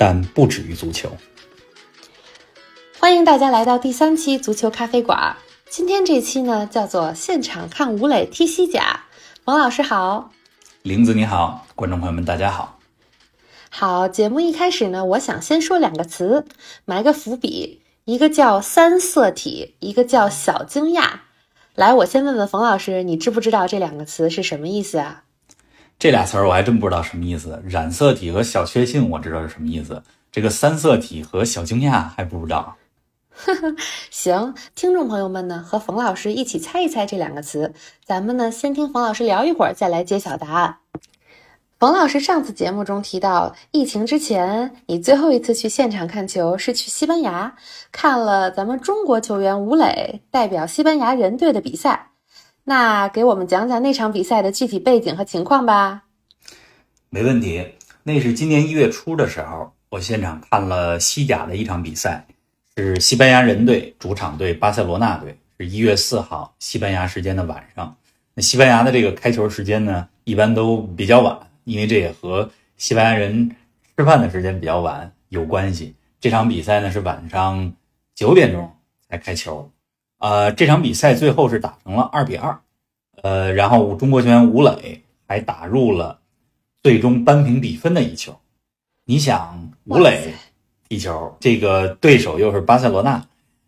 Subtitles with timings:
[0.00, 1.14] 但不止于足球。
[2.98, 5.36] 欢迎大家来到第三期足球咖啡馆。
[5.68, 9.04] 今天这期呢，叫做现场看吴磊踢西甲。
[9.44, 10.30] 王老师好，
[10.80, 12.78] 玲子你好，观众朋友们大家好。
[13.68, 16.46] 好，节目一开始呢，我想先说两个词，
[16.86, 17.82] 埋个伏笔。
[18.06, 21.10] 一个叫三色体，一个叫小惊讶。
[21.74, 25.24] 来，我先问问冯老师，你知不知道这两个词是什么意思啊？
[26.00, 27.62] 这俩词儿我还真不知道什么意思。
[27.68, 32.74] 染色体和小确幸我知道是什么意思，这个三色体和小惊讶还不知道。
[34.10, 37.74] 行，听众朋友们呢，和冯老师一起猜一猜这两个词。
[38.02, 40.78] 咱们呢，先听冯老师聊一会儿，再来揭晓答案。
[41.78, 47.54] 冯老师上次节目中提到，疫情之前，你最后一次去现场看球是去西班牙，
[47.92, 52.06] 看了咱们中国球员吴磊代表西班牙人队的比赛。
[52.70, 56.04] 那给我们讲讲那场比赛的具体背景和情况吧。
[57.08, 57.66] 没问题，
[58.04, 62.28] 那是今年一月初的时候，我现场看了西甲的一场比赛，
[62.76, 67.96] 是西班牙人队主场对巴塞罗那队，是一月四号西班牙时间的晚上。
[68.34, 73.50] 那西班牙的这个开球时间呢，一般都比较晚，因为这也和西班牙人
[73.96, 75.96] 吃饭的时间比较晚有关系。
[76.20, 77.72] 这场比赛呢是晚上
[78.14, 78.72] 九点钟
[79.08, 79.68] 才开球。
[80.20, 82.60] 呃，这场比赛最后是打成了二比二，
[83.22, 86.20] 呃，然后中国球员吴磊还打入了
[86.82, 88.38] 最终扳平比分的一球。
[89.06, 90.34] 你想，吴磊
[90.88, 93.24] 踢球，这个对手又是巴塞罗那，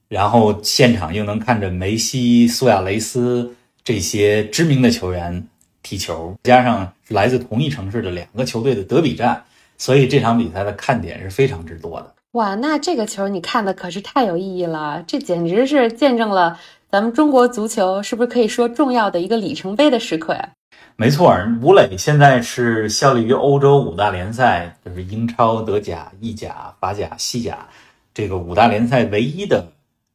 [0.08, 5.48] 然后现场又能看着梅西、苏亚雷斯这些知名的球员
[5.82, 9.42] 踢球，加上是来自同一城市的两个球队的德比战，
[9.78, 12.14] 所以这场比赛的看点是非常之多的。
[12.32, 15.04] 哇，那这个球你看的可是太有意义了！
[15.06, 16.58] 这简直是见证了
[16.90, 20.48] 咱们中国足球是不是可以说重要的一个里程碑的时刻呀？
[20.96, 27.68] 没错，吴磊现在是效力于欧洲五大联赛，就是英超、德甲、意甲、法甲、西甲
[28.14, 29.70] 这个五大联赛唯一的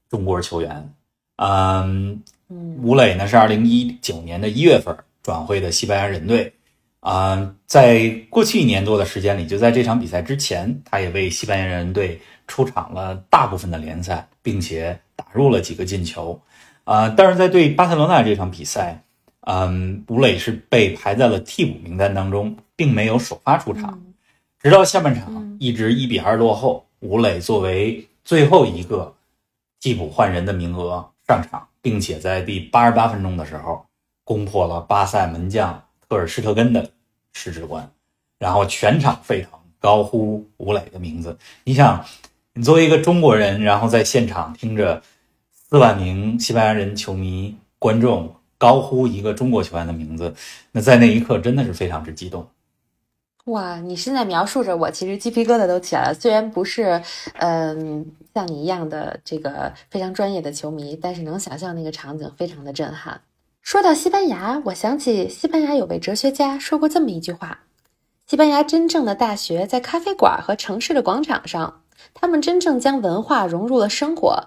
[0.10, 0.92] 中国球员。
[1.36, 2.24] 嗯，
[2.82, 6.52] 吴磊呢是二零一九年的一月份转会的西班牙人队。
[7.00, 16.40] 啊，在过去一年多的时间里，就在这场比赛之前，他也为西班牙人队出场了大部分的联赛，并且打入了几个进球。
[16.84, 19.02] 啊，但是在对巴塞罗那这场比赛，
[19.42, 24.02] 嗯，吴磊是被排在了替补名单当中，并没有首发出场。
[24.60, 29.16] 直到下半场一直一比二落后，吴磊作为最后一个
[29.80, 33.86] 替补换人的名额上场，并且在第八十八分钟的时候
[34.24, 35.82] 攻破了巴塞门将。
[36.10, 36.90] 特尔施特根的
[37.34, 37.90] 十指关，
[38.40, 41.38] 然后全场沸腾，高呼吴磊的名字。
[41.64, 42.06] 你想，
[42.54, 45.02] 你作为一个中国人，然后在现场听着
[45.52, 50.34] 四万名西班牙人球迷观众高呼一个中国球员的名字，
[50.72, 52.48] 那在那一刻真的是非常之激动。
[53.46, 56.14] 哇，你现在描述着，我其实鸡皮疙瘩都起来了。
[56.14, 57.02] 虽然不是，
[57.36, 63.22] 嗯，像你一样的这个非常专业的球迷，但是能想象那个场景非常的震撼。
[63.68, 67.66] 说到西班牙，我想起西班牙有位哲学家说过这么一句话：
[68.26, 71.82] 西班牙真正的大学在咖啡馆和城市的广场上，
[72.14, 74.42] 他们真正将文化融入了生活。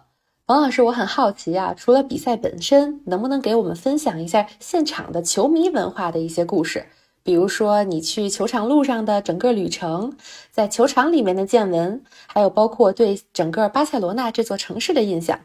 [0.46, 6.86] 王老师，我很好奇啊，除了比赛本身，能不能给我们分享一下现场的球迷文化的一些故事？
[7.22, 10.16] 比如说你去球场路上的整个旅程，
[10.50, 15.38] 在球场里面的见闻，还有包括对整个巴塞罗那这座城市的印象。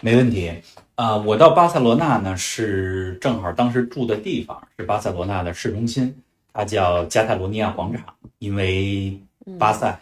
[0.00, 0.52] 没问题。
[1.00, 6.14] 啊，我到巴塞罗那呢，是正好当时住的地方是巴塞罗那的市中心，
[6.52, 8.04] 它叫加泰罗尼亚广场，
[8.38, 9.18] 因为
[9.58, 9.98] 巴塞，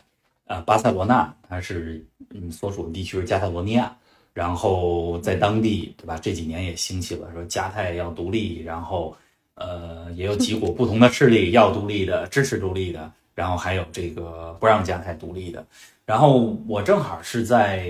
[0.47, 3.97] 呃，巴塞罗那它是嗯所属的地区是加泰罗尼亚，
[4.35, 6.19] 然后在当地对吧？
[6.21, 9.17] 这几年也兴起了说加泰要独立，然后
[9.55, 15.65] 呃也有几股不同的势力要独立的，支持独立的，然后还有这个不让加泰独立的，
[16.05, 17.89] 然后我正好是在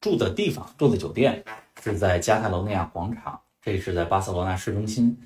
[0.00, 1.40] 住的地方住的酒店。
[1.84, 5.18] 是在加泰罗尼亚广场，这是在巴塞罗那市中心。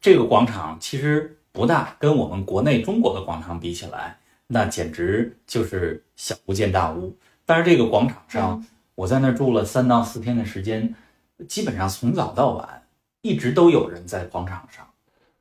[0.00, 4.16] 这个广场其实不大，跟我们国内中国的广场比起来，
[4.46, 7.14] 那简直就是小巫见大巫。
[7.44, 8.64] 但是这个广场上，
[8.94, 10.94] 我在那儿住了三到四天的时间，
[11.46, 12.82] 基本上从早到晚，
[13.20, 14.86] 一直都有人在广场上。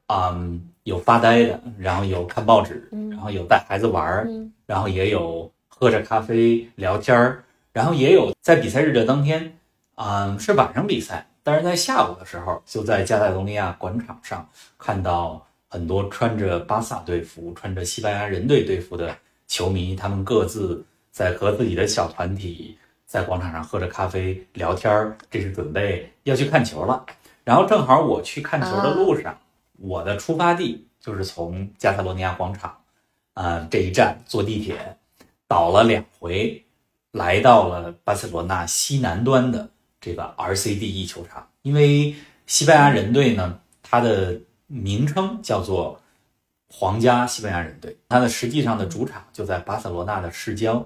[0.08, 4.30] 嗯，有发呆的，然后有看报纸，然后有带孩子玩儿，
[4.66, 9.57] 然后也有喝着咖啡聊天儿，然后也有在比赛日的当天，
[9.98, 14.48] 嗯，是晚上比赛，但是在下午的时候，就在加泰罗尼亚广场上
[14.78, 19.16] 看到很多穿着巴萨队服、穿着西班牙人队队服的
[19.48, 22.78] 球迷，他们各自在和自己的小团体
[23.08, 27.04] 在广场上喝着咖啡聊天儿，这是准备要去看球了。
[27.44, 29.36] 然后正好我去看球的路上，
[29.80, 32.78] 我的出发地就是从加泰罗尼亚广场，
[33.34, 34.76] 啊、这一站坐地铁
[35.48, 36.64] 倒了两回，
[37.14, 39.68] 来到了巴塞罗那西南端的
[40.00, 41.48] 这个 RCDE 球场。
[41.62, 42.16] 因为
[42.46, 46.02] 西班牙人队呢，它的名称叫做
[46.70, 50.86] 皇家西班牙人队，它的实际上的主场就在巴塞罗那的市郊。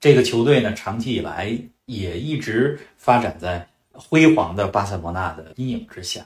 [0.00, 1.56] 这个球队呢，长期以来
[1.86, 6.24] 也一直发展在辉煌的巴塞罗那的阴影之下。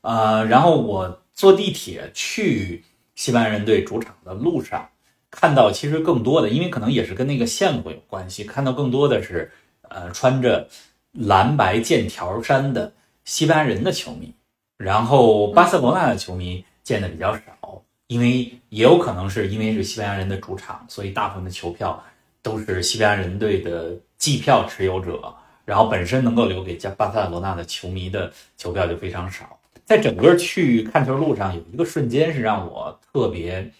[0.00, 2.84] 呃，然后我坐地铁去
[3.14, 4.88] 西班牙人队主场的路上，
[5.30, 9.52] 看到其实更多的，因为可能也是跟那个线路有关系，看到更多的是
[9.88, 10.68] 呃穿着
[11.12, 12.92] 蓝白剑条衫的
[13.24, 14.32] 西班牙人的球迷，
[14.78, 22.02] 然后巴塞罗那的球迷见的比较少，因为也有可能是因为是西班牙人的主场，所以大部分的球票
[22.42, 29.58] 都是西班牙人队的季票持有者，然后本身能够留给加巴塞罗那的球迷的球票就非常少。
[29.84, 33.70] 在整个去看球路上，有一个瞬间是让我特别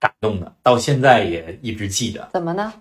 [0.00, 2.28] 感动的，到现在也一直记得。
[2.32, 2.72] 怎么呢？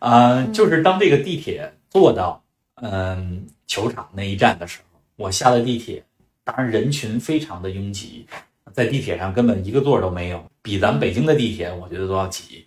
[0.00, 2.42] 啊、就是当这个地铁坐到
[2.82, 6.04] 嗯球场那一站的时候，我下了地铁，
[6.44, 8.26] 当然人群非常的拥挤，
[8.72, 12.66] 在地铁上根本一个座儿都没有，比咱们北京的地铁我觉得都要挤。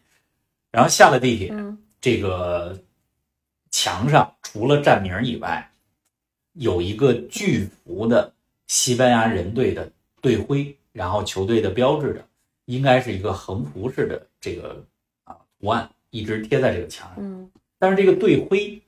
[0.72, 2.78] 然后下了地铁，嗯这个
[3.72, 5.72] 墙上除了站名以外，
[6.54, 8.34] 有一个巨幅的
[8.68, 12.26] 西班牙人队的队徽，然后球队的标志的，
[12.66, 14.84] 应该是一个横幅式的这个
[15.24, 17.24] 啊图案，一直贴在这个墙上。
[17.24, 17.50] 嗯
[17.80, 18.82] 但是这个队徽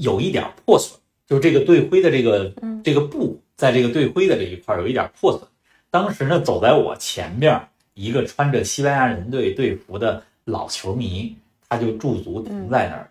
[0.00, 5.48] 有一点破损，就是这个队徽的这个嗯这个布在这个队徽的这一块有一点破损。
[5.90, 7.60] 当时呢，走在我前边
[7.94, 11.36] 一个穿着西班牙人队队服的老球迷，
[11.68, 13.10] 他就驻足停在那儿，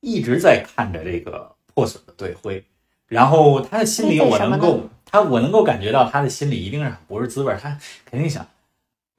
[0.00, 2.62] 一直在看着这个破损的队徽。
[3.06, 8.44] 然后他的心里，我能够他我能够感觉到他的心里一定是很不是滋味儿，他肯定想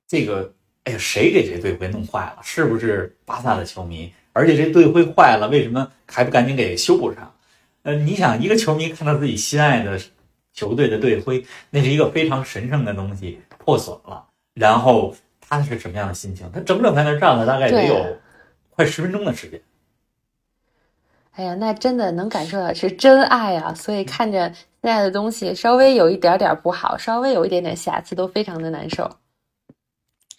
[0.06, 0.54] 这个，
[0.84, 2.40] 哎呀，谁给这队徽弄坏了？
[2.44, 4.12] 是不是巴萨的球迷？
[4.38, 7.34] 而且这队徽坏了，为什么还不赶紧给修补上？
[7.82, 10.00] 呃，你想，一个球迷看到自己心爱的
[10.54, 14.24] 球队的队徽，那是一个非常神圣的东西破损了，
[14.54, 16.50] 然后他是什么样的心情？
[16.54, 18.18] 他整整在那儿站了大概得有
[18.70, 19.60] 快十分钟的时间。
[21.32, 23.74] 哎呀，那真的能感受到是真爱啊！
[23.74, 29.10] 所以看着现在的东西稍微有一点点不好，稍微有一点点瑕疵，都非常的难受。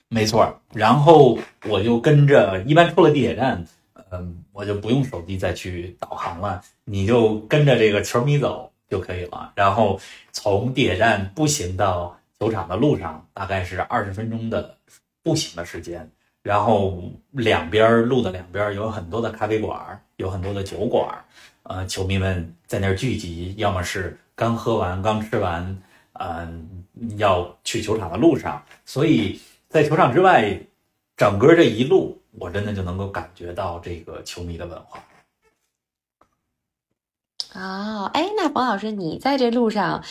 [0.08, 3.64] 没错，然后我就跟着，一般出了地铁站，
[4.10, 9.52] 嗯，我就不用手机再去导航了，你就跟着这个球迷走就可以了。
[9.54, 10.00] 然后
[10.32, 14.76] 从地铁站步行到球场的路上，大概是二十分钟的
[15.22, 16.10] 步行的时间。
[16.42, 17.02] 然后
[17.32, 21.06] 两边路的两边有很多的咖啡馆，有很多的酒馆，
[21.64, 25.82] 呃，球迷们在那儿聚集，要么是刚喝完、刚吃完，
[26.14, 26.84] 嗯、
[27.18, 29.38] 要去球场的路上，所以
[29.68, 30.58] 在球场之外，
[31.16, 35.02] 整个这一路，我真的就能够感觉到这个球迷的文化。
[37.54, 40.04] 哦，哎，那冯老师，你在这路上，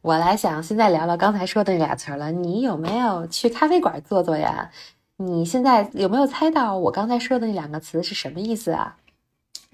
[0.00, 2.30] 我来想，现在聊聊刚才说的那俩词儿了。
[2.30, 4.70] 你有没有去咖啡馆坐坐呀？
[5.16, 8.96] 你现在有没有猜到我刚才说的那两个词是什么意思啊？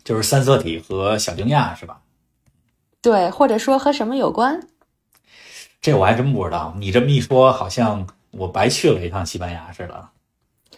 [0.02, 2.00] 就是三色体和小惊讶是吧？
[3.02, 4.67] 对，或者说和什么有关？
[5.81, 6.75] 这我还真不知道。
[6.76, 10.09] 你这么一说，好像我白去了一趟西班牙似的。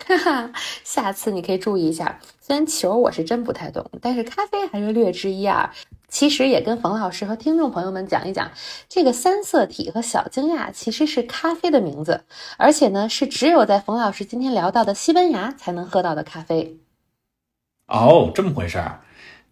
[0.06, 0.52] 哈哈，
[0.84, 2.18] 下次你可以注意一下。
[2.40, 5.68] 虽然球我是真不太懂，但是咖啡还是略知一二。
[6.08, 8.50] 其实也跟冯老师和听众朋友们讲一讲，
[8.88, 12.24] 这个三色体和小惊讶其实是咖啡的名字，
[12.58, 16.76] 而且呢是只有在冯老师今天聊到的西班牙才能喝到的咖啡。
[17.86, 19.00] 哦，这么回事儿。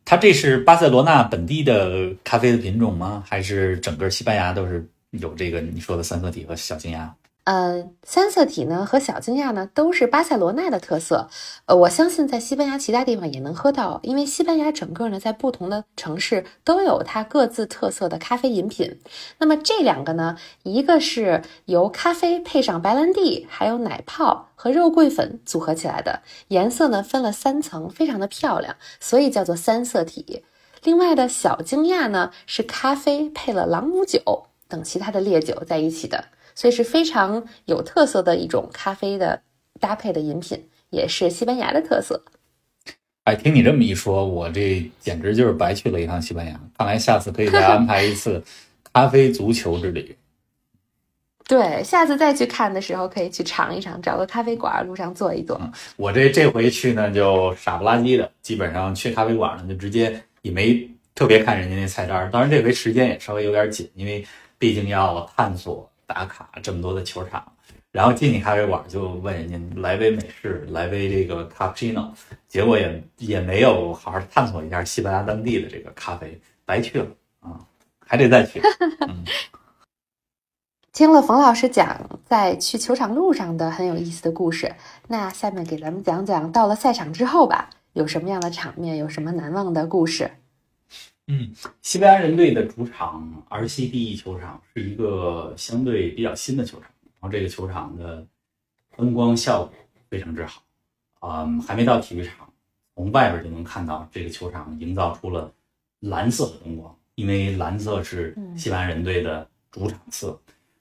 [0.04, 3.23] 它这是巴塞罗那本地的咖啡的品种吗？
[3.26, 7.09] 还是整个西班牙都是有这个你说的三色体和小惊讶？
[7.50, 11.28] 呃，三色体呢和小惊讶呢都是巴塞罗那的特色，
[11.66, 19.00] 呃，我相信在西班牙其他地方也能喝到，因为西班牙整个呢在不同的城市都有它各自特色的咖啡饮品。
[19.38, 30.45] 那么这两个呢，一个是由咖啡配上白兰地，还有奶泡和肉桂粉组合起来的，颜色呢分了三层，非常的漂亮，所以叫做三色体。
[30.85, 36.26] 另外的小惊讶呢是咖啡配了朗姆酒等其他的烈酒在一起的。
[36.54, 39.42] 所以是非常有特色的一种咖啡的
[39.78, 42.23] 搭配的饮品，也是西班牙的特色。
[43.25, 46.61] 哎，听你这么一说，我这简直就是白去了一趟西班牙。
[46.76, 48.42] 看来下次可以再安排一次
[48.92, 50.16] 咖啡足球之旅。
[51.47, 55.61] 对，下次再去看的时候，可以去尝一尝，找个咖啡馆，路上坐一坐。
[55.97, 62.30] 我这这回去呢，就傻不拉几的，基本上去咖啡馆呢，就直接也没特别看人家那菜单。
[62.30, 64.25] 当然，这回时间也稍微有点紧，因为
[64.59, 67.44] 毕竟要探索打卡这么多的球场。
[67.92, 72.08] 然后进去咖啡馆就问人家来杯美式，来杯这个 cappuccino，，
[72.46, 77.06] 结果也也没有好好探索一下西班牙当地的这个咖啡，白去了
[77.40, 77.58] 啊，
[78.06, 78.60] 还得再去。
[79.08, 79.24] 嗯。
[80.92, 84.72] 听了冯老师讲在去球场路上的很有意思的故事，
[85.08, 90.30] 那下面给咱们讲讲到了赛场之后吧，有什么样的场面，有什么难忘的故事？
[91.32, 91.49] 嗯，
[91.80, 98.26] 西班牙人队的主场 RCD 球场是一个相对比较新的球场，然后这个球场的
[98.96, 99.72] 灯光效果
[100.08, 100.60] 非常之好，
[101.20, 102.52] 嗯，还没到体育场，
[102.96, 105.52] 从外边就能看到这个球场营造出了
[106.00, 110.37] 蓝色的灯光，因为蓝色是西班牙人队的主场色。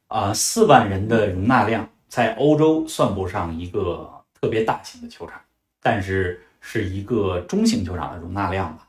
[0.08, 5.40] 啊，四万人的容纳量在欧洲算不上一个特别大型的球场，
[5.80, 8.88] 但是是一个中型球场的容纳量吧。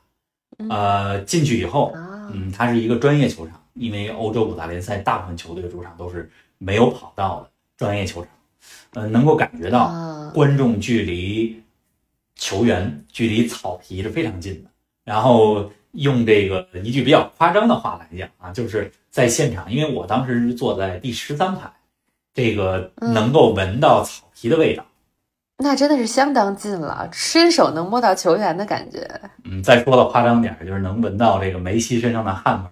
[0.69, 1.93] 呃，进去以后，
[2.31, 8.29] 嗯，它是一个专业球场，因为欧洲五大联赛大部分球队的主场都是没有跑道的专业球场，
[8.93, 9.93] 呃，能够感觉到
[10.33, 11.61] 观众距离
[12.35, 14.69] 球员、距离草皮是非常近的。
[15.03, 18.91] 然后用这个一句比较夸张的话来讲啊，就是。
[19.11, 21.69] 在现场，因为我当时是坐在第十三排，
[22.33, 24.85] 这个能够闻到草皮的味道，
[25.61, 29.07] 那真的是相当近了，伸手能摸到球员的感觉。
[29.43, 32.71] 嗯，再说的夸张点，就是能闻到这个梅西身上的汗味儿。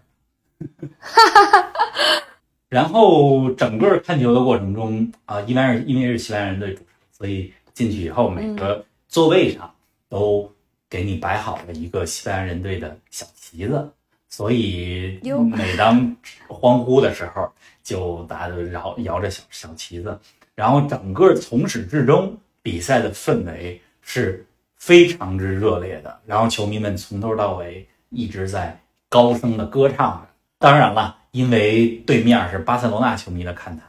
[2.68, 9.72] 然后整个看球的过程中啊，一般是因为是西班牙人队主场，所以进去以后每个座位上
[10.10, 10.52] 都
[10.90, 13.90] 给你摆好了一个西班牙人队的小旗子。
[14.32, 15.20] 所以
[15.56, 16.16] 每当
[16.48, 20.20] 欢呼的时候，就大家都摇摇着小小旗子，
[20.54, 24.46] 然后整个从始至终比赛的氛围是
[24.78, 30.30] 非常之热烈的，然后球迷们从头到尾一直在高声的歌唱着。
[30.58, 33.84] 当然了，因为对面是巴塞罗那球迷的看台，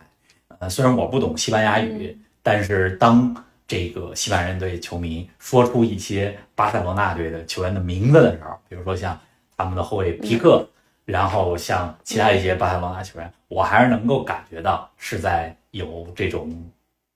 [0.59, 3.35] 呃，虽然我不懂西班牙语，但是当
[3.67, 9.19] 这个西班牙人队球迷说出一些巴塞罗那队的球员的名字的时候，比如说像。
[9.63, 10.67] 他们的后卫皮克，
[11.05, 16.51] 然后像其他一些巴塞罗那球员，我还是能够感觉到是在有这种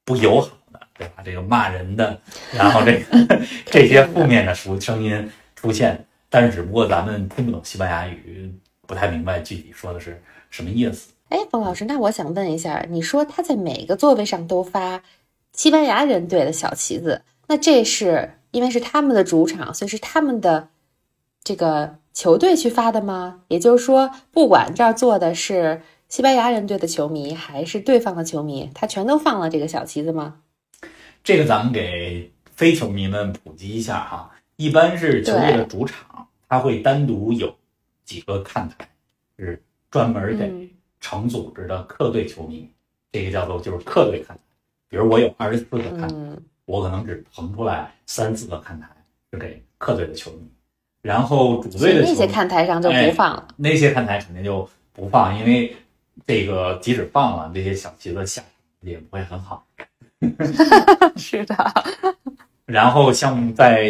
[0.05, 0.53] 不友好的，
[0.97, 1.23] 对吧？
[1.25, 2.21] 这个骂人的，
[2.53, 8.53] 然后这个 这些负面的声声音出现，但是只不过咱们听不懂西班牙语，
[8.87, 11.13] 不太明白具体说的是什么意思。
[11.29, 15.03] 哎，冯老师，那我想问一下，你说他在每个座位上都发
[15.53, 20.69] 西班牙人队的小旗子，那这是因为是他们的主场，所以是他们的
[21.43, 21.97] 这个。
[22.15, 23.41] 球队去发的吗？
[23.49, 30.37] 也就是说，不管这儿坐的是西班牙人队的球迷还是对方的球迷，他全都放了这个小旗子吗？
[31.25, 34.31] 这个咱们给非球迷们普及一下哈。
[34.57, 37.53] 一般是球队的主场，他会单独有
[38.05, 38.87] 几个看台，
[39.39, 40.69] 是专门给
[41.01, 42.69] 成组织的客队球迷，
[43.11, 44.43] 这个叫做就是客队看台。
[44.91, 46.15] 比如我有二十四个看台，
[46.67, 48.87] 我可能只腾出来三四个看台
[49.33, 50.47] 是给客队的球迷。
[51.01, 55.75] 然后主队的那些看台上就不放了，那些看台肯定就不放，因为
[56.27, 58.43] 这个即使放了，这些小旗子下
[58.83, 59.67] 也不会很好。
[61.17, 61.55] 是的。
[62.67, 63.83] 然后像在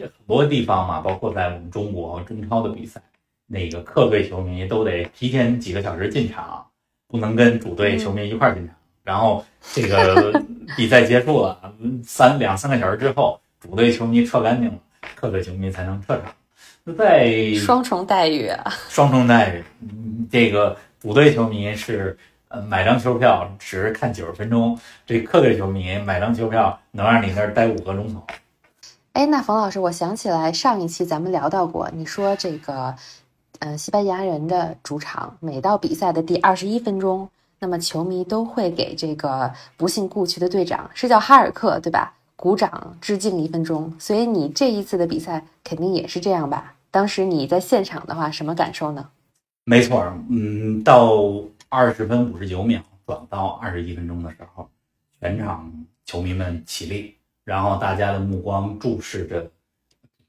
[0.00, 3.00] 很多地方嘛，包括在我们中国中超的比赛，
[3.46, 6.64] 那个客队球迷都得提前几个小时进场，
[7.08, 8.76] 不能跟主队球迷一块儿进场。
[9.02, 10.40] 然后这个
[10.76, 11.74] 比赛结束了，
[12.04, 14.78] 三两三个小时之后，主队球迷撤干净了，
[15.16, 16.32] 客队球迷才能撤场。
[16.84, 18.72] 那在双重待遇啊！
[18.88, 19.64] 双重待遇，
[20.30, 22.16] 这个主队球迷是呃
[22.60, 28.22] 买张球票只是看九十分钟，这客队球迷买张球票能让你那儿待五个钟头。
[29.14, 32.94] 哎，那冯老师，我想起来上一期咱们聊到过，你说这个
[33.58, 37.28] 呃西班牙人的主场每到比赛的第二十一分钟，
[37.58, 42.14] 那么球迷都会给这个不幸故去的队长，是叫哈尔克对吧？
[42.34, 46.74] 鼓掌致敬一分钟，所以你这一次的比赛肯定也是这样吧？
[46.90, 49.08] 当时你在现场的话，什么感受呢？
[49.64, 51.22] 没错，嗯，到
[51.74, 54.68] 二十分五十九秒转到二十一分钟的时候，
[55.18, 55.72] 全场
[56.04, 57.14] 球迷们起立，
[57.44, 59.50] 然后大家的目光注视着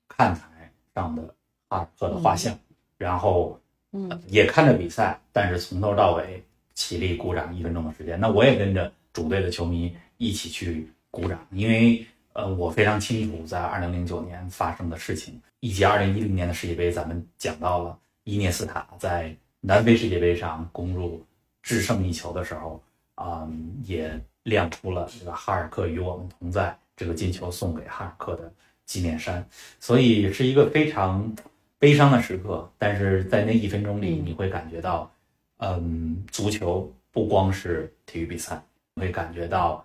[0.07, 1.35] 看台上的
[1.67, 2.57] 阿尔克的画像，
[2.97, 3.59] 然后
[3.91, 6.41] 嗯，也看着比赛，但是从头到尾
[6.75, 10.89] 起立鼓掌一分钟的时间，那我也跟着主队的球迷一起去。
[11.11, 21.23] 鼓掌，因为呃，我非常清楚，在二零零九年发生的事情，以及二零一零年的世界杯，咱们讲到了伊涅斯塔在南非世界杯上攻入
[21.63, 22.79] 制胜一球的时候，
[23.15, 23.49] 啊，
[23.83, 28.53] 也亮出了这个哈尔克与我们同在这个进球送给哈尔克的
[28.85, 29.43] 纪念衫，
[29.79, 31.35] 所以是一个非常
[31.79, 32.69] 悲伤的时刻。
[32.77, 35.11] 但是在那一分钟里，你会感觉到，
[35.57, 38.63] 嗯，足球不光是体育比赛，
[38.97, 39.83] 会感觉到。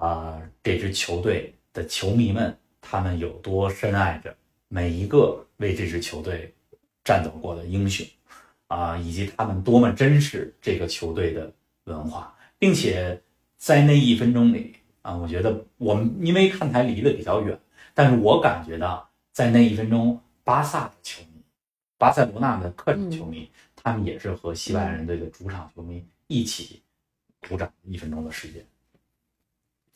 [0.00, 4.34] 啊，这支球队的球迷们，他们有多深爱着
[4.68, 6.50] 每一个为这支球队
[7.04, 8.06] 战斗过的英雄
[8.72, 11.52] 啊，以及他们多么珍视这个球队的
[11.84, 13.20] 文化，并且
[13.58, 17.58] 在那一分钟里啊，我觉得我们因为看台离得比较远，
[17.92, 21.42] 但是我感觉到在那一分钟，巴萨的球迷，
[21.98, 26.80] 巴塞罗那的客场球迷，他们也是和西班牙人队的主场球迷一起
[27.46, 28.64] 鼓掌一分钟的时间。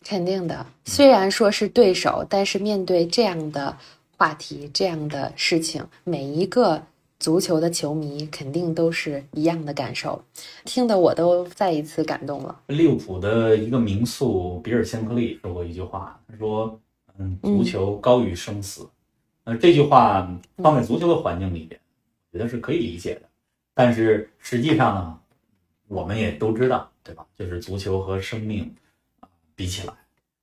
[0.04, 3.75] 肯定的，虽然说是对手，但是面对这样的
[4.18, 6.85] 话题、这样的事情，每一个
[7.18, 10.23] 足球的球迷肯定都是一样的感受。
[10.64, 12.61] 听得我都再一次感动了。
[12.68, 16.78] 利物浦的一个名宿比尔·香克利说过一句话，他说
[17.18, 18.88] ：“嗯，足球高于生死。”
[19.44, 21.80] 呃，这句话放在足球的环境里边，
[22.32, 23.23] 我觉得是可以理解的。
[23.75, 25.20] 但是实际上呢，
[25.88, 27.25] 我们也都知道，对吧？
[27.37, 28.75] 就是足球和生命。
[29.58, 29.94] 比起来，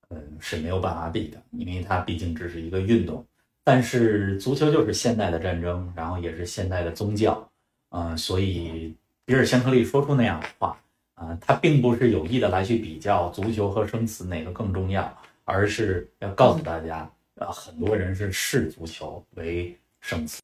[0.09, 3.23] 嗯，是没有办法比的，因为它毕竟只是一个运动。
[3.63, 7.49] 但是足球就是现代的战争，然后也是现代的宗教，
[7.91, 8.93] 嗯，所以
[9.25, 10.77] 比尔·香克利说出那样的话，
[11.15, 20.41] 啊，他并不是有意的来去比较足球和生死哪个更重要，而是要告诉大家，啊，很多人是视足球为生死。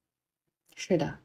[0.75, 1.15] 是的，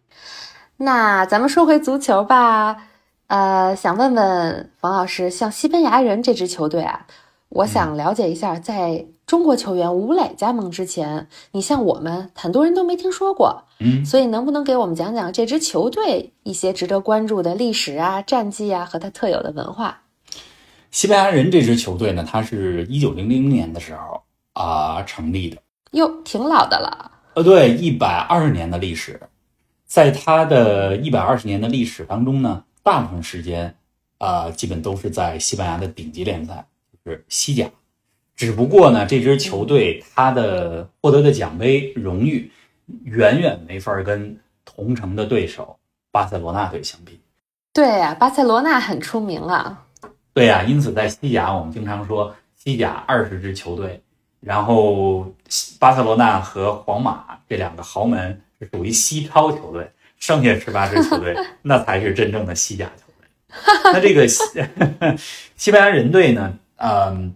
[0.77, 2.89] 那咱们说回足球吧，
[3.29, 7.07] 呃，想问问冯老师，像西班牙人这支球队啊。
[7.51, 20.03] 我想了解一下，在中国球员吴磊加盟之前，你像我们很多人都没听说过，嗯，所以能不能给我们讲讲这支球队一些值得关注的历史啊、战绩啊和它特有的文化？
[20.91, 24.23] 西班牙人这支球队呢，它是一九零零年的时候
[24.53, 25.57] 啊成立的，
[25.93, 27.11] 哟，挺老的了。
[27.35, 29.21] 呃，对，一百二十年的历史，
[29.87, 33.75] 在它的一百二十年的历史当中呢，大部分时间
[34.19, 36.67] 啊，基本都是在西班牙的顶级联赛。
[37.05, 37.69] 就是西甲，
[38.37, 42.51] 只不过呢，这支球队他的获得的奖杯荣誉
[43.05, 45.79] 远远没法跟同城的对手
[46.11, 47.21] 巴塞罗那队相比。
[47.73, 49.85] 对呀，巴塞罗那很出名啊。
[50.33, 54.03] 对呀，因此在西甲，我们经常说西甲二十支球队，
[54.41, 55.33] 然后
[55.79, 63.93] 巴塞罗那和皇马这两个豪门是属于西超球队，剩下十八支球队 那才是真正的西甲球队。
[63.93, 64.43] 那这个西
[65.57, 66.53] 西班牙人队呢？
[66.77, 67.33] 嗯，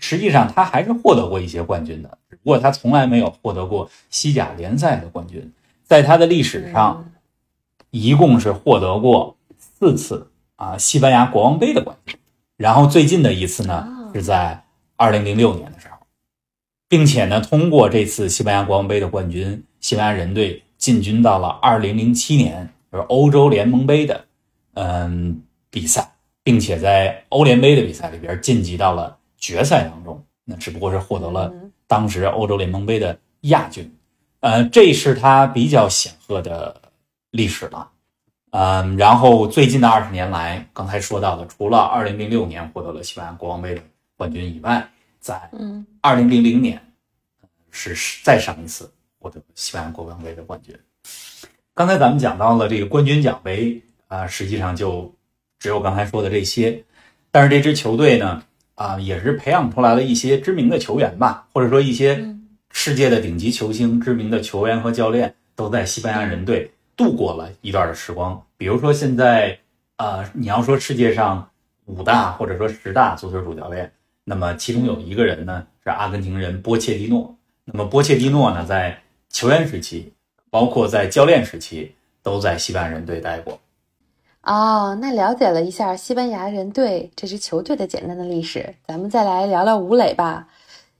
[0.00, 5.52] 实际上他还是获得过一些冠军的，只不过他从来没有获得过西甲联赛的冠军。
[5.84, 7.10] 在他的历史上，
[7.90, 12.16] 一共是获得过四次啊西班牙国王杯的冠军。
[12.56, 14.64] 然后最近的一次呢，是在
[14.96, 15.96] 二零零六年的时候，
[16.88, 24.24] 并且呢，通过这次西班牙国王杯的冠军，西班牙人队进军到了二零零七年就是欧洲联盟杯的
[24.74, 26.12] 嗯比赛。
[26.44, 31.52] 并且在欧联杯的比赛里边晋级到了决赛当中，那只不过是获得了
[31.86, 33.90] 当时欧洲联盟杯的亚军，
[34.40, 36.80] 呃，这是他比较显赫的
[37.30, 37.88] 历史了，
[38.50, 43.82] 嗯，然后最近的二十年来，刚才说到的，除了二零零六年获得了西班牙国王杯的
[44.16, 44.86] 冠军以外，
[45.20, 45.50] 在
[46.00, 46.80] 二零零零年
[47.70, 50.78] 是再上一次获得西班牙国王杯的冠军。
[51.74, 55.14] 刚才咱们讲到了这个冠军奖杯啊，实际上就。
[55.60, 56.84] 只有刚才说的这些，
[57.32, 58.44] 但是这支球队呢，
[58.78, 62.24] 啊，也是培养出来了一些知名的球员吧，或者说一些
[62.70, 68.40] 世界的顶级球星、知名的球员和教练都在西班牙人队度过了一段的时光。
[68.56, 69.58] 比如说现在，
[69.96, 71.50] 啊，你要说世界上
[71.86, 73.90] 五大或者说十大足球主教练，
[74.22, 77.36] 那么其中有一个人呢是阿根廷人波切蒂诺。
[77.64, 78.96] 那么波切蒂诺呢，在
[79.28, 80.12] 球员时期，
[80.50, 83.60] 包括在教练时期，都在西班牙人队待过。
[84.48, 90.48] 哦，那了解了一下西班牙人队这支球队的简单的历史，咱们再来聊聊吴磊吧。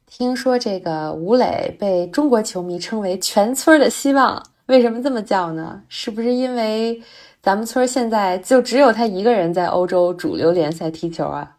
[0.07, 5.83] 听说这个吴磊被中国球迷称为全村的希望，为什么这么叫呢？
[5.89, 7.03] 是不是因为
[7.41, 11.57] 咱们村现在就只有他一个人在欧洲主流联赛踢球啊？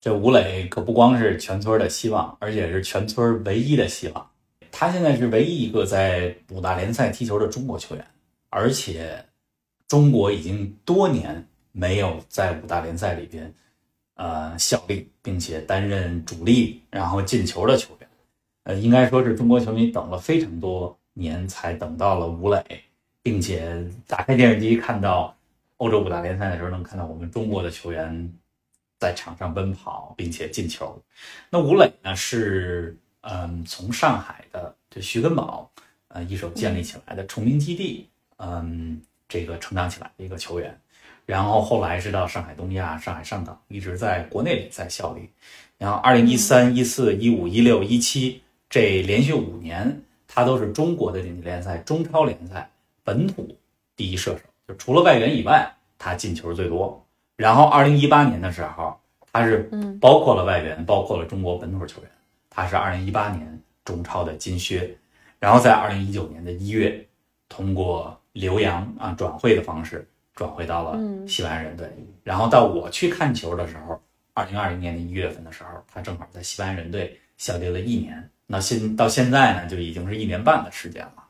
[0.00, 4.26] 这吴磊可不光是全村的希望，而且是全村唯一的希望。
[4.72, 8.04] 他现在是唯一一个在五大联赛踢球的中国球员，
[8.50, 9.24] 而且。
[9.92, 13.52] 中国已经多年没有在五大联赛里边，
[14.14, 18.08] 呃效力并且担任主力，然后进球的球员。
[18.62, 22.64] 呃，应该说是中国球迷等了非常多年才等到了吴磊，
[23.22, 25.36] 并且打开电视机看到
[25.76, 28.32] 欧洲五大联赛的时候，能看到我们中国的球员
[28.98, 30.98] 在场上奔跑并且进球。
[31.50, 35.70] 那吴磊呢，是嗯从上海的这徐根宝
[36.08, 38.98] 呃一手建立起来的崇明基地，嗯
[39.32, 40.78] 这个成长起来的一个球员。
[41.24, 45.30] 然后后来是到上海东亚、上海上港，一直在国内联赛效力。
[45.78, 52.68] 然后二零一三、一四、一五、一六、一七这连续五年，他都是中国的顶级联赛中超联赛
[53.04, 53.56] 本土
[53.96, 57.02] 第一射手，就除了外援以外，他进球最多。
[57.36, 58.94] 然后二零一八年的时候，
[59.32, 62.10] 他是包括了外援，包括了中国本土球员，
[62.50, 64.94] 他是二零一八年中超的金靴。
[65.38, 67.04] 然后在二零一九年的一月，
[67.48, 70.08] 通过留洋啊转会的方式。
[70.34, 71.86] 转回到了西班牙人队，
[72.24, 74.00] 然后到我去看球的时候，
[74.32, 78.30] 二零二零年的一月份的时候，他正好在西班牙人队效力了一年。
[78.46, 81.24] 那现到现在呢，就已经是一年半的时间了。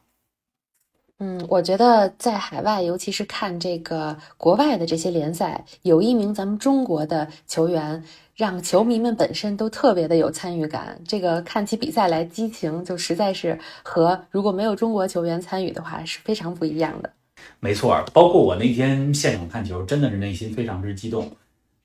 [1.18, 8.04] 嗯，我觉得在海外，尤其是看这个国外的这些联赛，有一名咱们中国的球员，
[8.42, 11.00] 让球迷们本身都特别的有参与感。
[11.06, 17.12] 这个看起比赛来激情，就实在是和如果没有中国球员参与的话是非常不一样的。
[17.60, 21.30] 没错，包括我那天现场看球，真的是内心非常之激动，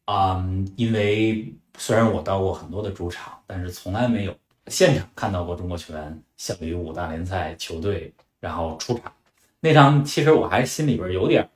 [0.05, 0.43] 啊，
[0.75, 9.13] 因为虽然我到过很多的主场，但是从来没有现场看到过中国球员效力于五大联赛球队，然后出场。
[9.59, 11.47] 那场其实我还心里边有点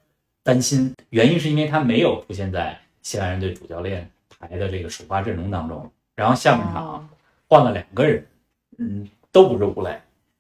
[0.44, 4.08] 担心，原因是因为他没有出现在西班牙人队主教练
[4.41, 7.08] 排的这个首发阵容当中，然后下半场
[7.47, 8.25] 换了两个人，
[8.80, 9.95] 嗯，都不是吴磊，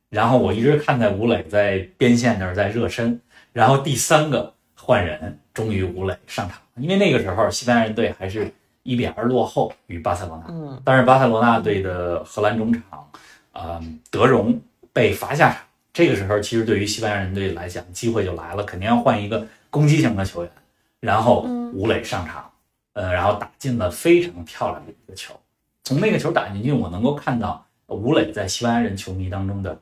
[0.09, 3.19] 然后我一直看在吴磊在边线那儿在热身。
[3.53, 8.51] 然后第三个换人，终于吴磊上场，因为那个时候西班牙人队还是
[8.83, 10.53] 一比二落后于巴塞罗那。
[10.53, 13.07] 嗯，但是巴塞罗那队的荷兰中场，
[13.51, 14.59] 呃，德容
[14.91, 15.61] 被罚下场。
[15.93, 20.51] 这个时候，其实对于西班牙人队来讲，机会就来了，肯定要换一个攻击型的球员。
[21.01, 21.41] 然后
[21.73, 22.50] 吴磊上场，
[22.93, 25.33] 呃，然后打进了非常漂亮的一个球。
[25.83, 29.79] 从那个球打进去，我能够看到吴磊在西班牙人球迷当中的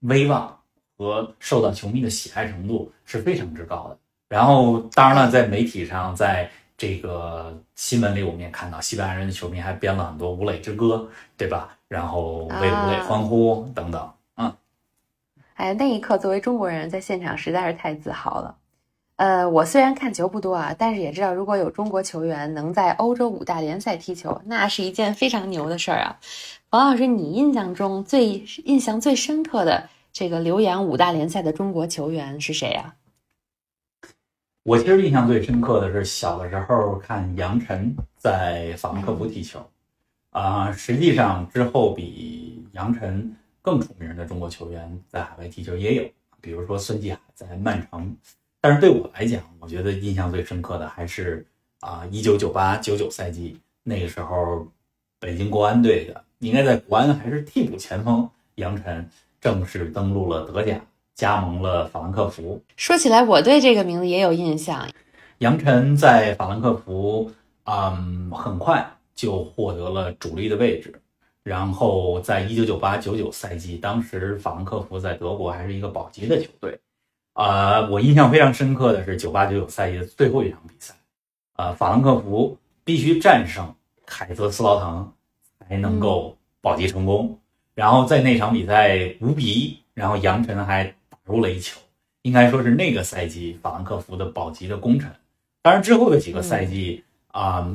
[0.00, 0.58] 威望。
[0.98, 3.98] 和受到球迷的喜爱程度是非常之高的。
[4.28, 11.76] 然后，当然了，在媒体上，在这个新闻里，我们也看到西班牙人的球迷还编了很多吴磊之歌，对吧？
[11.88, 14.12] 然后为吴磊欢呼等等。
[14.36, 14.54] 嗯，
[15.54, 18.54] 哎，那一刻，作为中国人，在现场实在是太自豪了。
[19.16, 26.18] 呃，我虽然看球不多啊，但是也知道，如果有中国球员能在欧洲五大联赛踢球，那是一件非常牛的事儿啊。
[26.70, 29.88] 王老师，你印象中最印象最深刻的？
[30.12, 32.94] 这个留洋五大联赛的中国球员是谁呀？
[34.62, 39.64] 我其实印象最深刻的是小的时候看杨晨在法兰克福踢球，
[40.30, 46.04] 啊，实际上之后比杨晨更出名的中国球员在海外踢球也有，
[46.40, 48.14] 比如说孙继海在曼城。
[48.62, 51.44] 但是对我来讲，我觉得印象最深刻的还是
[51.80, 54.66] 啊，一九九八九九赛季那个时候，
[55.20, 59.06] 北京国安队的应该在国安还是替补前锋杨晨。
[59.40, 60.80] 正式登陆了德甲，
[61.16, 62.62] 加盟了法兰克福。
[62.76, 64.88] 说起来，我对这个名字也有印象。
[65.38, 67.28] 杨晨在法兰克福，
[67.64, 70.94] 嗯，很快就获得了主力的位置。
[71.42, 76.78] 然后，在一九九八九九赛季，当时法兰克福在德国还是一个保级的球队。
[77.34, 80.94] 啊，我印象非常深刻的是九八九九赛季的最后一场比赛，
[81.54, 85.12] 啊，法兰克福必须战胜凯泽斯劳滕
[85.58, 87.38] 才能够保级成功。
[87.74, 91.80] 然后在那场比赛五比一，然后杨晨还打入了一球，
[92.20, 95.10] 应该说是那个赛季法兰克福的保级的功臣。
[95.62, 97.74] 当然之后的几个赛季啊，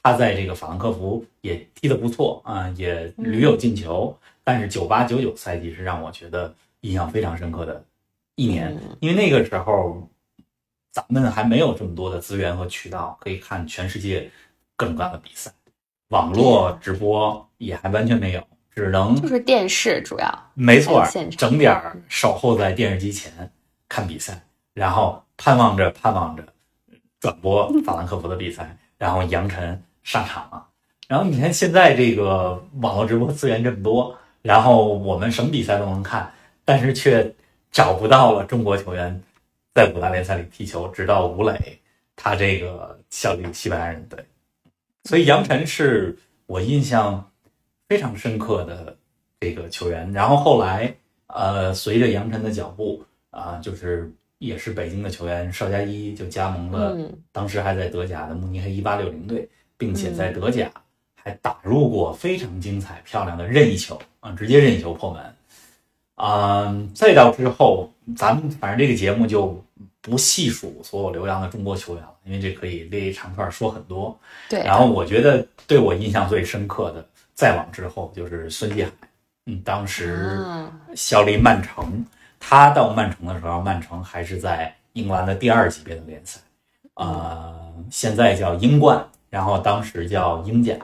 [0.00, 4.16] 他在这个法兰克福也踢得不错啊，也屡有进球。
[4.44, 7.82] 但是九八九九赛季是让我觉得印象非常深刻的
[8.36, 10.08] 一年，因为那个时候
[10.92, 14.30] 咱们还没有这么多的资源和渠道可以看全世界
[14.76, 15.50] 各种各样的比赛，
[16.08, 18.42] 网络直播也还完全没有。
[18.74, 23.50] 只能就是电视主要没错，整点儿守候在电视机前
[23.88, 24.38] 看比赛，
[24.74, 26.44] 然后盼望着盼望着
[27.18, 30.66] 转播法兰克福的比赛，然后杨晨上场了。
[31.08, 36.30] 然后你看现在这个网络直播资源这么多，然后我们什么比赛都能看，
[36.62, 37.34] 但是却
[37.70, 39.22] 找不到了中国球员
[39.74, 41.78] 在五大联赛里踢球，直到吴磊
[42.16, 44.18] 他这个效力西班牙人队，
[45.04, 47.30] 所以杨晨是我印象。
[47.88, 48.96] 非常深刻的
[49.38, 50.92] 这个球员，然后后来，
[51.28, 53.00] 呃，随着杨晨的脚步
[53.30, 56.98] 啊，就是也是北京的球员邵佳一就加盟了，
[57.30, 59.48] 当时还在德甲的慕尼黑一八六零队，
[59.78, 60.68] 并且在德甲
[61.14, 65.22] 还打入过非常精彩漂亮的任意球啊，直接任意球破门。
[66.16, 69.62] 嗯，再到之后，咱们反正这个节目就
[70.00, 74.18] 不细数所有留洋的中国球员了，因为这可以列一长串说很多。
[74.48, 78.90] 对，然后我觉得对我印象最深刻的，再往之后就是孙继海，
[79.44, 80.42] 嗯，当时
[80.94, 82.02] 效力曼城，
[82.40, 86.40] 他到曼城的时候，曼城还是在英格兰的第二级别的联赛，
[86.94, 90.76] 呃，现在叫英冠，然后当时叫英甲，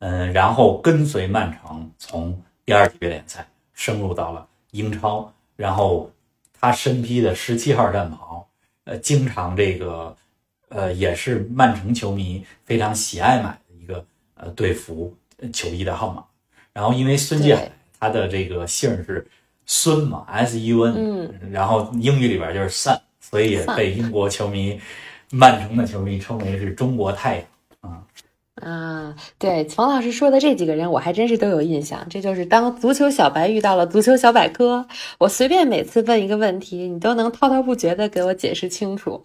[0.00, 4.44] 嗯，然后跟随曼城从第二级别联赛升入到了。
[4.76, 6.10] 英超，然后
[6.52, 8.46] 他身披的十七号战袍，
[8.84, 10.16] 呃，经常这个，
[10.68, 15.14] 呃，也是曼城球迷非常喜爱买的一个呃队服
[15.52, 16.24] 球衣的号码。
[16.72, 19.26] 然后因为孙继海他的这个姓是
[19.64, 24.78] 孙嘛，S U N，嗯，然后英语里边就是 Sun，所以也被英国球迷、
[25.30, 27.46] 曼城的球迷称为是中国太阳
[28.56, 29.14] 啊。
[29.38, 32.06] 对，冯老师说的这几个人，我还真是都有印象。
[32.10, 34.86] 这就是当足球小白遇到了足球小百科，
[35.18, 39.22] 我随便每次问一个问题，你都能滔滔不绝的给我解释清楚。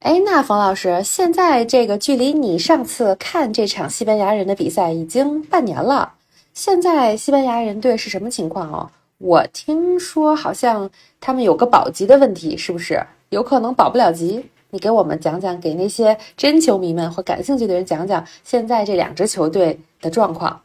[0.00, 6.14] 哎，那冯老师，现在这个距离你上次看这场西班牙人的比赛已经半年了，
[6.54, 8.90] 现在西班牙人队是什么情况哦？
[9.18, 14.44] 我听说好像他们有个保级的问题，是不是有可能保不了级？
[14.74, 20.62] 你给我们讲讲，给那些真球迷们或感兴趣的人讲讲现在这两支球队的状况。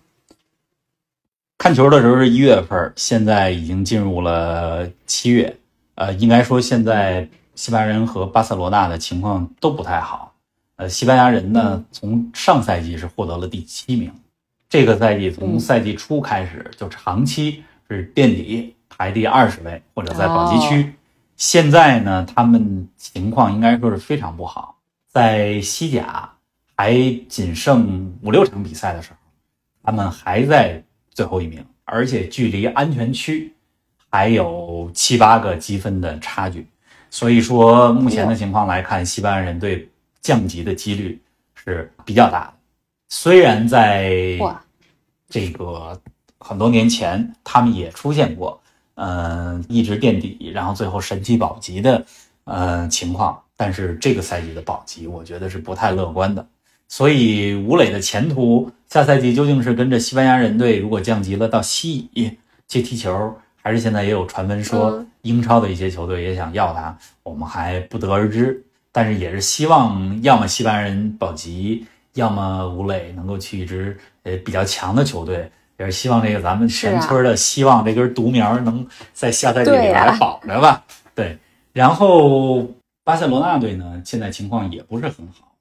[1.58, 5.54] 看球的时候是一月份，现在已经进入了七月。
[5.96, 10.34] 呃，应该说现在西班牙人和巴塞罗那的情况都不太好。
[10.78, 14.10] 呃，西班牙人呢，从上赛季是获得了第七名，
[14.70, 20.94] 这个赛季从赛季初开始就长期是垫底，排第二十位或者在保级区。
[21.38, 24.76] 现在呢，他们情况应该说是非常不好，
[25.08, 26.28] 在西甲
[26.76, 26.96] 还
[27.30, 29.18] 仅剩五六场比赛的时候，
[29.84, 33.54] 他们还在最后一名，而且距离安全区
[34.10, 36.68] 还有七八个积分的差距。
[37.12, 39.88] 所以说，目前的情况来看，西班牙人队
[40.22, 41.22] 降级的几率
[41.54, 42.54] 是比较大的。
[43.10, 44.40] 虽然在
[45.30, 46.02] 这个
[46.40, 48.60] 很多年前，他们也出现过。
[48.98, 52.04] 嗯，一直垫底，然后最后神奇保级的，
[52.46, 53.40] 呃情况。
[53.56, 56.46] 但是这个赛季的保级，我觉得是不太乐观的。
[56.88, 68.64] 所以吴磊的前途，下赛季究竟是跟着西班牙人队，如果降级了到西乙去踢球，还是现在也有传闻说英超的一些球队也想要他，我们还不得而知。
[68.92, 75.52] 但是也是希望，要么西班牙人保级，要么吴磊能够去一支呃比较强的球队。
[75.80, 80.84] 也是希望这个咱们全村的希望这根独苗能在下赛季里边保着吧。
[81.14, 81.38] 对，
[81.72, 82.68] 然后
[83.04, 85.54] 巴塞罗那队呢，现在情况也不是很好。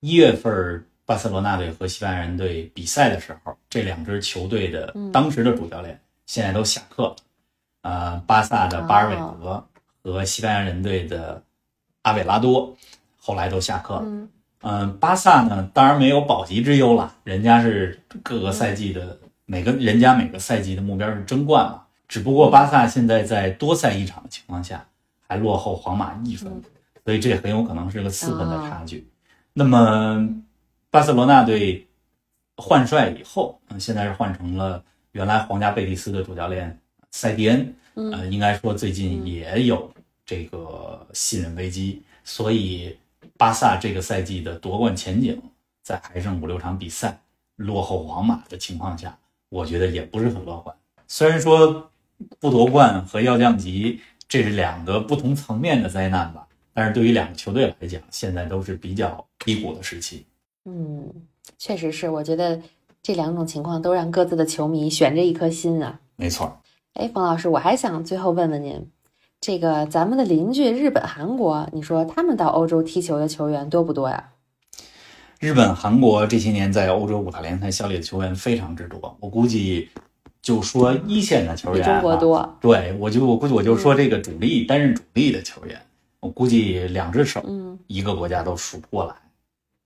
[0.00, 7.16] 一月份巴塞罗那队和西班牙人队比赛的时候，这两支球队的当时的主教练现在都下课了。
[7.82, 9.62] 呃，巴萨的巴尔韦德
[10.02, 11.42] 和西班牙人队的
[12.02, 12.74] 阿韦拉多
[13.18, 14.04] 后来都下课了。
[14.62, 19.18] 嗯，巴萨呢，当然没有保级之忧了，人家是各个赛季的。
[19.50, 24.86] 每个人家每个赛季的目标是争冠嘛，只不过巴萨现在在多赛一场的情况下
[25.26, 26.62] 还落后皇马一分，
[27.04, 29.08] 所以这很有可能是个四分的差距。
[29.52, 30.24] 那么
[30.88, 31.84] 巴塞罗那队
[32.58, 36.78] 换帅以后，嗯，现在是换成了原来皇家贝蒂斯的主教练
[37.10, 39.92] 塞蒂恩，呃，应该说最近也有
[40.24, 42.96] 这个信任危机，所以
[43.36, 45.42] 巴萨这个赛季的夺冠前景
[45.82, 47.20] 在还剩五六场比赛
[47.56, 49.18] 落后皇马的情况下。
[49.50, 50.74] 我觉得也不是很乐观。
[51.06, 51.90] 虽然说
[52.38, 60.24] 不夺冠和要降级这是两个不同层面的灾难吧，但是对于两个球队来讲，现在都是比较低谷的时期。
[60.64, 61.12] 嗯，
[61.58, 62.08] 确实是。
[62.08, 62.60] 我觉得
[63.02, 66.00] 这两种情况都让各自的球迷悬着一颗心啊。
[66.16, 66.60] 没错。
[66.94, 68.86] 哎，冯老师，我还想最后问问您，
[69.40, 74.30] 这个咱们的邻居日本、韩国，你说他们到欧洲踢球的球员多不多呀？
[75.40, 79.88] 日本、韩国这些年在欧洲五大联赛效力的球员非常之多，我估计
[80.42, 82.58] 就说一线的球员，中国多。
[82.60, 85.80] 对，我就我估计我就说这个主力担任主力的球员，
[86.20, 87.42] 我估计两只手
[87.86, 89.14] 一个国家都数不过来。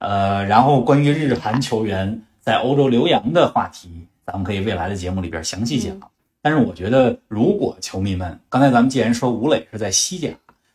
[0.01, 3.89] 呃，然后关于日韩球员在欧洲留洋的话题，
[4.27, 5.97] 咱们可以未来的节目里边详细讲。
[6.43, 10.31] 但是我觉得，如果球迷们刚才咱们既然说吴磊是在西甲，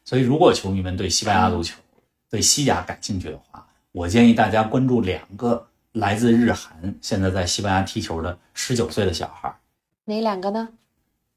[0.06, 1.76] 所以如果球迷们对西班牙足球、
[2.30, 9.52] 对西甲感兴趣的话，我建议大家关注两个来自日韩、现在在西班牙踢球的十九岁的小孩。
[10.06, 10.70] 哪两个呢？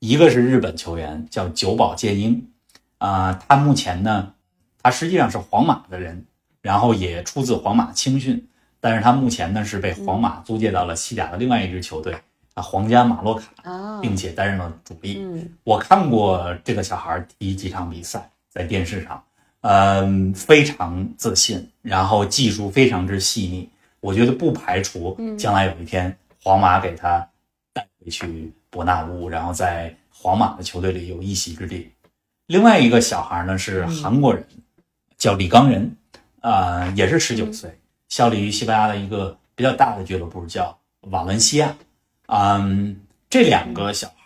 [0.00, 2.50] 一个是日本球员，叫久保建英，
[2.98, 4.34] 啊，他目前呢，
[4.82, 6.26] 他实际上是皇马的人，
[6.60, 8.46] 然后也出自皇马青训，
[8.80, 12.14] 但是他目前呢是被皇马租借到了西甲的另外一支球队
[12.52, 15.20] 啊，皇家马洛卡，啊，并且担任了主力。
[15.22, 19.24] 嗯我看过这个小孩踢几场比赛，在电视上，
[19.62, 23.68] 嗯，非常自信，然后技术非常之细腻。
[24.00, 27.26] 我觉得不排除嗯将来有一天皇马给他
[27.72, 31.90] 带回去伯纳乌，然后在皇马的球队里有一席之地。
[32.46, 34.44] 另外一个小孩呢是韩国人，
[35.16, 35.96] 叫李刚仁，
[36.40, 40.76] 啊、也是十九岁，效力于西班牙的一个比较大的俱乐部，叫
[41.10, 41.74] 瓦伦西亚。
[42.26, 44.21] 嗯，这两个小孩，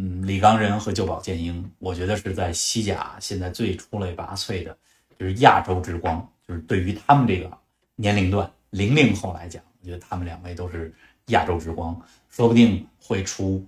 [0.00, 4.74] 嗯，李刚仁和旧宝剑英，我觉得是在西甲现在最出类拔萃的，
[5.18, 6.26] 就是亚洲之光。
[6.46, 7.50] 就是对于他们这个
[7.96, 10.94] 年龄段零零后来讲，我觉得他们两位都是
[11.26, 13.62] 亚洲之光，说不定会出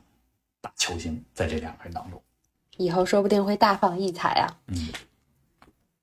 [0.61, 2.23] 大球星在这两个人当中。
[2.77, 4.57] 以后说不定会大放异彩啊。
[4.69, 4.89] 嗯，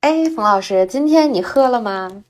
[0.01, 2.23] 哎，冯老师，今天你喝了吗？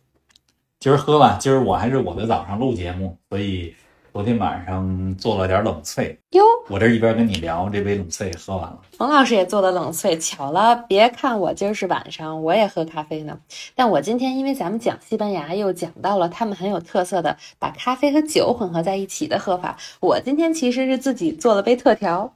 [0.79, 3.75] 今儿喝吧，今儿我还是我的早上录节目，所以
[4.17, 6.17] 昨天晚上做了点冷萃。
[6.31, 8.79] 哟，我这一边跟你聊，这杯冷萃也喝完了。
[8.97, 13.37] 冯老师也做的冷萃，巧了，别看我今儿是晚上，我也喝咖啡呢。
[13.75, 19.77] 但我今天因为咱们讲西班牙，又讲到了他们很有特色的把咖啡和酒混合在一起的喝法。
[19.99, 22.33] 我今天其实是自己做了杯特调，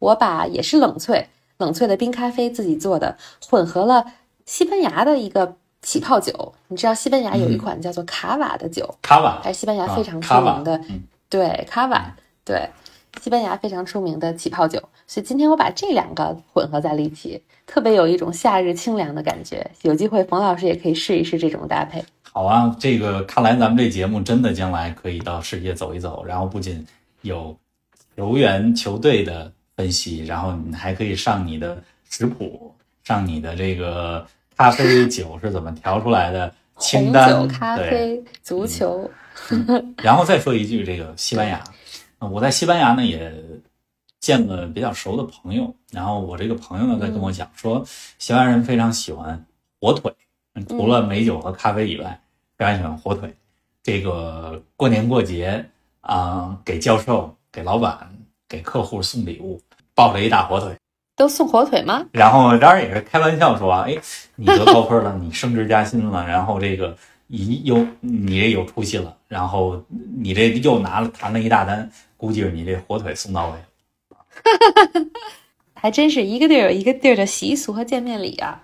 [0.00, 1.24] 我把也是冷萃
[1.56, 3.16] 冷萃的冰咖啡自己做的，
[3.48, 4.04] 混合了
[4.44, 6.52] 西班牙的一个起泡酒。
[6.68, 11.02] 你知道西班牙有一款叫做卡瓦的酒，卡瓦还是西班牙啊非常出名的，嗯
[11.34, 12.70] 对卡瓦，对
[13.20, 14.80] 西班牙非常出名的起泡酒。
[15.04, 19.68] 所以今天我把这两个混合在了一起，特别有一种夏日清凉的感觉。
[19.82, 22.04] 有机会冯老师也可以试一试这种搭配。
[22.22, 26.86] 好啊，这个看来咱们这节目真的将来可以到世界走一走，然后不仅
[27.22, 27.56] 有
[28.16, 34.24] 球员球队的分析，然后你还可以上你的食谱，上你的这个
[34.56, 39.10] 咖啡酒是怎么调出来的清红，酒、咖，啡、足球，
[40.02, 41.62] 然后再说一句，这个西班牙，
[42.18, 43.32] 呃我在西班牙呢也
[44.20, 47.84] 见了比较熟的朋友，然后我这个朋友呢在跟我讲说，
[48.18, 49.44] 西班牙人非常喜欢
[49.80, 50.12] 火腿，
[50.54, 52.20] 嗯除了美酒和咖啡以外，
[52.56, 53.34] 非常喜欢火腿。
[53.82, 55.64] 这个过年过节
[56.00, 58.10] 啊、给教授、给老板、
[58.48, 59.60] 给客户送礼物，
[59.94, 60.74] 抱着一大火腿，
[61.16, 62.06] 都送火腿吗？
[62.12, 63.94] 然后当然也是开玩笑说，哎，
[64.36, 66.96] 你得高分了，你升职加薪了，然后这个
[67.36, 69.82] 你又你这有出息了，然后
[70.16, 73.66] 你这又拿了谈了一大单，估计是你这火腿送到位了。
[75.74, 78.62] 还真是一个地儿有一个地儿的习俗和见面礼啊！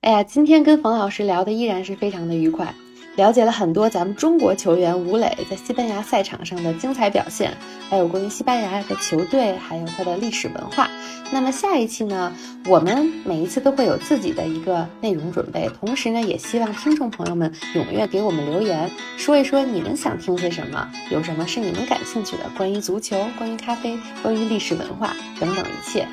[0.00, 2.74] 哎呀，今天跟冯老师聊的依然是非常的愉快，
[3.16, 7.56] 了解了很多咱们中国球员吴磊在西班牙赛场上的精彩表现，
[7.88, 10.90] 还有关于西班牙的球队，还有它的历史文化。
[11.30, 12.32] 那么下一期呢，
[12.66, 26.06] 我们每一次都会有自己的一个内容准备，同时呢，也希望听众朋友们踊跃给我们留言，说一说你们想听些什么，有什么是你们感兴趣的，关于足球、关于咖啡、关于历史文化等等一切。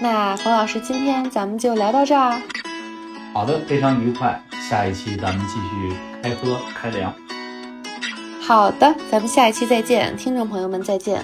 [0.00, 2.42] 那冯老师，今天咱们就聊到这儿。
[3.36, 7.14] 好的，非常愉快，下一期咱们继续开喝开聊。
[8.40, 11.22] 好的，咱们下一期再见，听众朋友们再见。